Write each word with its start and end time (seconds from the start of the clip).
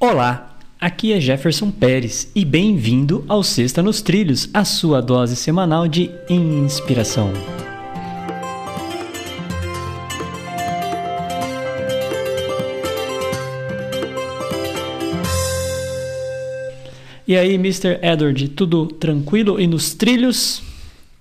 Olá, 0.00 0.56
aqui 0.80 1.12
é 1.12 1.20
Jefferson 1.20 1.72
Pérez 1.72 2.30
e 2.32 2.44
bem-vindo 2.44 3.24
ao 3.26 3.42
Sexta 3.42 3.82
nos 3.82 4.00
Trilhos, 4.00 4.48
a 4.54 4.64
sua 4.64 5.02
dose 5.02 5.34
semanal 5.34 5.88
de 5.88 6.08
inspiração. 6.30 7.32
E 17.26 17.36
aí, 17.36 17.54
Mr. 17.54 17.98
Edward, 18.00 18.50
tudo 18.50 18.86
tranquilo 18.86 19.60
e 19.60 19.66
nos 19.66 19.94
trilhos? 19.94 20.62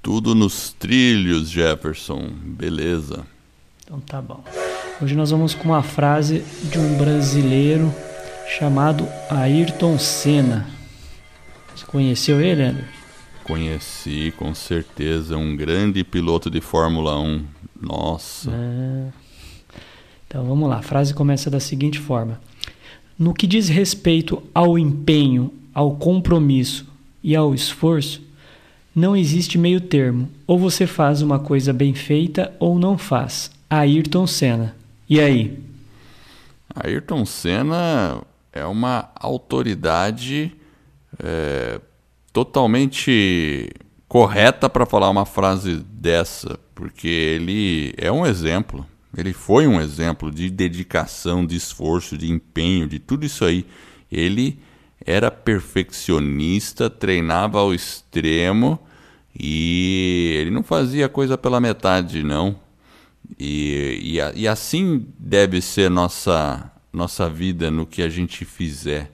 Tudo 0.00 0.34
nos 0.34 0.72
trilhos, 0.72 1.50
Jefferson. 1.50 2.30
Beleza. 2.42 3.26
Então 3.84 4.00
tá 4.00 4.22
bom. 4.22 4.42
Hoje 4.98 5.14
nós 5.14 5.30
vamos 5.30 5.52
com 5.52 5.64
uma 5.64 5.82
frase 5.82 6.42
de 6.70 6.78
um 6.78 6.96
brasileiro 6.96 7.92
chamado 8.58 9.08
Ayrton 9.30 9.98
Senna. 9.98 10.68
Você 11.74 11.86
conheceu 11.86 12.40
ele, 12.40 12.62
Edward? 12.62 12.88
Conheci, 13.44 14.32
com 14.36 14.54
certeza. 14.54 15.36
Um 15.36 15.56
grande 15.56 16.04
piloto 16.04 16.50
de 16.50 16.60
Fórmula 16.60 17.18
1. 17.18 17.44
Nossa. 17.80 18.50
É. 18.50 19.08
Então 20.28 20.44
vamos 20.44 20.68
lá. 20.68 20.78
A 20.78 20.82
frase 20.82 21.14
começa 21.14 21.50
da 21.50 21.58
seguinte 21.58 21.98
forma: 21.98 22.40
No 23.18 23.32
que 23.32 23.46
diz 23.46 23.68
respeito 23.68 24.42
ao 24.54 24.78
empenho, 24.78 25.52
ao 25.72 25.96
compromisso 25.96 26.86
e 27.22 27.34
ao 27.34 27.54
esforço, 27.54 28.22
não 28.94 29.16
existe 29.16 29.56
meio 29.56 29.80
termo. 29.80 30.28
Ou 30.46 30.58
você 30.58 30.86
faz 30.86 31.22
uma 31.22 31.38
coisa 31.38 31.72
bem 31.72 31.94
feita 31.94 32.54
ou 32.60 32.78
não 32.78 32.98
faz. 32.98 33.50
Ayrton 33.68 34.26
Senna. 34.26 34.76
E 35.08 35.18
aí? 35.18 35.58
Ayrton 36.74 37.24
Senna 37.24 38.22
é 38.52 38.64
uma 38.64 39.10
autoridade 39.14 40.54
é, 41.22 41.80
totalmente 42.32 43.70
correta 44.08 44.68
para 44.68 44.86
falar 44.86 45.08
uma 45.08 45.24
frase 45.24 45.76
dessa, 45.76 46.58
porque 46.74 47.08
ele 47.08 47.94
é 47.96 48.12
um 48.12 48.26
exemplo. 48.26 48.86
Ele 49.16 49.32
foi 49.32 49.66
um 49.66 49.80
exemplo 49.80 50.30
de 50.30 50.50
dedicação, 50.50 51.44
de 51.44 51.56
esforço, 51.56 52.16
de 52.16 52.30
empenho, 52.30 52.88
de 52.88 52.98
tudo 52.98 53.26
isso 53.26 53.44
aí. 53.44 53.66
Ele 54.10 54.58
era 55.04 55.30
perfeccionista, 55.30 56.88
treinava 56.88 57.58
ao 57.58 57.74
extremo 57.74 58.78
e 59.38 60.36
ele 60.40 60.50
não 60.50 60.62
fazia 60.62 61.08
coisa 61.08 61.36
pela 61.36 61.60
metade, 61.60 62.22
não. 62.22 62.58
E, 63.38 64.18
e, 64.18 64.40
e 64.42 64.48
assim 64.48 65.06
deve 65.18 65.60
ser 65.60 65.90
nossa, 65.90 66.71
nossa 66.92 67.28
vida 67.28 67.70
no 67.70 67.86
que 67.86 68.02
a 68.02 68.08
gente 68.08 68.44
fizer. 68.44 69.10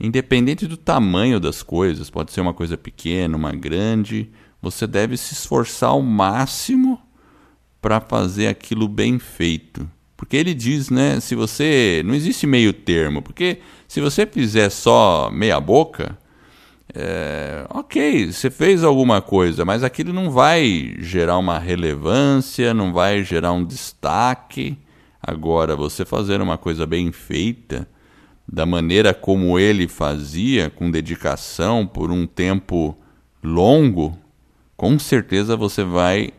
Independente 0.00 0.66
do 0.66 0.76
tamanho 0.76 1.38
das 1.38 1.62
coisas, 1.62 2.10
pode 2.10 2.32
ser 2.32 2.40
uma 2.40 2.54
coisa 2.54 2.76
pequena, 2.76 3.36
uma 3.36 3.52
grande, 3.52 4.30
você 4.60 4.86
deve 4.86 5.16
se 5.16 5.34
esforçar 5.34 5.90
ao 5.90 6.02
máximo 6.02 7.00
para 7.80 8.00
fazer 8.00 8.48
aquilo 8.48 8.88
bem 8.88 9.18
feito. 9.18 9.88
Porque 10.16 10.36
ele 10.36 10.54
diz, 10.54 10.88
né, 10.88 11.18
se 11.18 11.34
você 11.34 12.00
não 12.04 12.14
existe 12.14 12.46
meio 12.46 12.72
termo, 12.72 13.20
porque 13.20 13.58
se 13.88 14.00
você 14.00 14.24
fizer 14.24 14.70
só 14.70 15.28
meia 15.32 15.60
boca, 15.60 16.16
é, 16.94 17.66
ok, 17.70 18.30
você 18.32 18.50
fez 18.50 18.84
alguma 18.84 19.20
coisa, 19.20 19.64
mas 19.64 19.82
aquilo 19.82 20.12
não 20.12 20.30
vai 20.30 20.94
gerar 20.98 21.38
uma 21.38 21.58
relevância, 21.58 22.72
não 22.72 22.92
vai 22.92 23.24
gerar 23.24 23.52
um 23.52 23.64
destaque. 23.64 24.78
Agora, 25.22 25.76
você 25.76 26.04
fazer 26.04 26.40
uma 26.40 26.58
coisa 26.58 26.84
bem 26.84 27.12
feita, 27.12 27.88
da 28.46 28.66
maneira 28.66 29.14
como 29.14 29.58
ele 29.58 29.86
fazia, 29.86 30.68
com 30.68 30.90
dedicação, 30.90 31.86
por 31.86 32.10
um 32.10 32.26
tempo 32.26 32.96
longo, 33.42 34.18
com 34.76 34.98
certeza 34.98 35.56
você 35.56 35.84
vai 35.84 36.30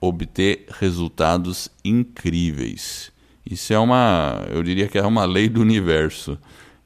obter 0.00 0.66
resultados 0.80 1.70
incríveis. 1.84 3.12
Isso 3.48 3.72
é 3.72 3.78
uma, 3.78 4.44
eu 4.50 4.62
diria 4.62 4.88
que 4.88 4.98
é 4.98 5.02
uma 5.02 5.24
lei 5.24 5.48
do 5.48 5.60
universo. 5.60 6.38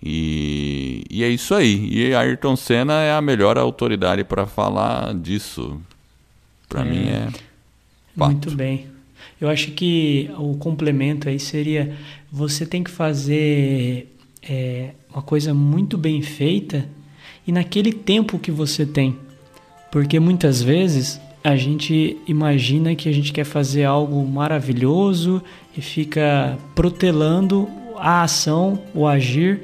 E, 0.02 1.04
e 1.10 1.24
é 1.24 1.28
isso 1.28 1.54
aí. 1.54 1.88
E 1.90 2.14
Ayrton 2.14 2.56
Senna 2.56 3.00
é 3.02 3.12
a 3.12 3.20
melhor 3.20 3.58
autoridade 3.58 4.22
para 4.22 4.46
falar 4.46 5.14
disso. 5.14 5.80
Para 6.68 6.82
é, 6.82 6.84
mim 6.84 7.08
é. 7.08 7.28
Fato. 8.16 8.32
Muito 8.32 8.50
bem. 8.52 8.97
Eu 9.40 9.48
acho 9.48 9.72
que 9.72 10.30
o 10.38 10.56
complemento 10.56 11.28
aí 11.28 11.38
seria: 11.38 11.96
você 12.30 12.66
tem 12.66 12.82
que 12.82 12.90
fazer 12.90 14.14
é, 14.42 14.90
uma 15.12 15.22
coisa 15.22 15.52
muito 15.54 15.96
bem 15.96 16.22
feita 16.22 16.88
e 17.46 17.52
naquele 17.52 17.92
tempo 17.92 18.38
que 18.38 18.50
você 18.50 18.84
tem. 18.84 19.16
Porque 19.90 20.20
muitas 20.20 20.62
vezes 20.62 21.20
a 21.42 21.56
gente 21.56 22.18
imagina 22.26 22.94
que 22.94 23.08
a 23.08 23.12
gente 23.12 23.32
quer 23.32 23.44
fazer 23.44 23.84
algo 23.84 24.26
maravilhoso 24.26 25.42
e 25.76 25.80
fica 25.80 26.58
protelando 26.74 27.68
a 27.96 28.22
ação, 28.22 28.82
o 28.94 29.06
agir, 29.06 29.62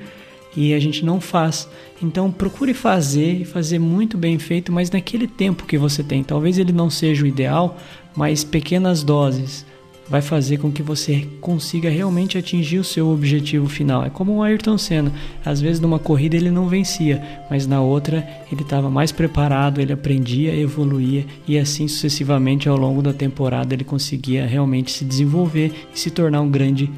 e 0.57 0.75
a 0.75 0.81
gente 0.81 1.05
não 1.05 1.21
faz. 1.21 1.69
Então 2.03 2.31
procure 2.31 2.75
fazer 2.75 3.41
e 3.41 3.45
fazer 3.45 3.79
muito 3.79 4.17
bem 4.17 4.39
feito, 4.39 4.73
mas 4.73 4.91
naquele 4.91 5.27
tempo 5.27 5.65
que 5.65 5.79
você 5.79 6.03
tem. 6.03 6.23
Talvez 6.23 6.59
ele 6.59 6.73
não 6.73 6.91
seja 6.91 7.25
o 7.25 7.27
ideal, 7.27 7.79
mas 8.17 8.45
pequenas 8.45 9.03
doses 9.03 9.65
vai 10.09 10.21
fazer 10.21 10.59
com 10.59 10.71
que 10.71 10.83
você 10.83 11.27
consiga 11.41 11.89
realmente 11.89 12.37
atingir 12.37 12.79
o 12.79 12.85
seu 12.85 13.09
objetivo 13.09 13.69
final. 13.69 14.05
É 14.05 14.11
como 14.11 14.35
o 14.35 14.43
Ayrton 14.43 14.77
Senna, 14.77 15.13
às 15.45 15.61
vezes 15.61 15.81
numa 15.81 15.99
corrida 15.99 16.37
ele 16.37 16.51
não 16.51 16.69
vencia, 16.69 17.23
mas 17.51 17.67
na 17.67 17.81
outra 17.81 18.27
ele 18.53 18.63
estava 18.63 18.91
mais 18.91 19.13
preparado, 19.13 19.81
ele 19.81 19.93
aprendia, 19.93 20.55
evoluía 20.55 21.25
e 21.49 21.59
assim 21.59 21.89
sucessivamente 21.89 22.69
ao 22.69 22.77
longo 22.77 23.03
da 23.03 23.13
temporada 23.13 23.75
ele 23.75 23.85
conseguia 23.85 24.47
realmente 24.47 24.93
se 24.93 25.05
desenvolver 25.05 25.73
e 25.95 25.99
se 25.99 26.11
tornar 26.11 26.41
um 26.41 26.51
grande 26.51 26.91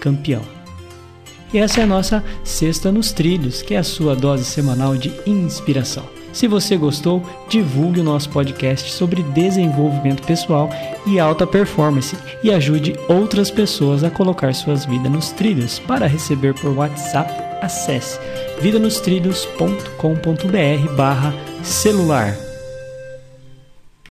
campeão. 0.00 0.61
E 1.52 1.58
essa 1.58 1.80
é 1.80 1.84
a 1.84 1.86
nossa 1.86 2.24
Sexta 2.42 2.90
nos 2.90 3.12
Trilhos, 3.12 3.62
que 3.62 3.74
é 3.74 3.78
a 3.78 3.84
sua 3.84 4.16
dose 4.16 4.44
semanal 4.44 4.96
de 4.96 5.12
inspiração. 5.26 6.04
Se 6.32 6.48
você 6.48 6.78
gostou, 6.78 7.22
divulgue 7.48 8.00
o 8.00 8.04
nosso 8.04 8.30
podcast 8.30 8.90
sobre 8.90 9.22
desenvolvimento 9.22 10.26
pessoal 10.26 10.70
e 11.06 11.20
alta 11.20 11.46
performance 11.46 12.16
e 12.42 12.50
ajude 12.50 12.96
outras 13.06 13.50
pessoas 13.50 14.02
a 14.02 14.10
colocar 14.10 14.54
suas 14.54 14.86
vidas 14.86 15.12
nos 15.12 15.30
trilhos. 15.30 15.78
Para 15.78 16.06
receber 16.06 16.54
por 16.54 16.70
WhatsApp, 16.70 17.30
acesse 17.60 18.18
vidanostrilhos.com.br 18.62 20.92
barra 20.96 21.34
celular. 21.62 22.51